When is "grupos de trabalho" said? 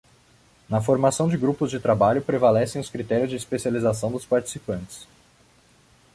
1.37-2.23